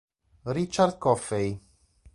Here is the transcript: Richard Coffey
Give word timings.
Richard 0.49 0.97
Coffey 0.97 1.61